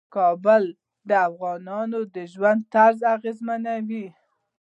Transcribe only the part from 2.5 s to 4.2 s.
طرز اغېزمنوي.